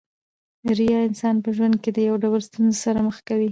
ریاء 0.77 1.03
انسان 1.09 1.35
په 1.43 1.49
ژوند 1.55 1.75
کښي 1.83 1.91
د 1.95 1.99
يو 2.09 2.15
ډول 2.23 2.41
ستونزو 2.47 2.77
سره 2.85 2.99
مخ 3.07 3.17
کوي. 3.27 3.49